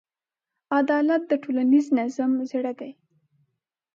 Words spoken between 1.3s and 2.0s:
ټولنیز